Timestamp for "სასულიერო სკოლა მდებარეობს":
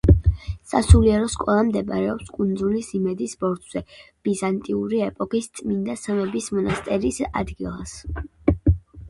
0.71-2.31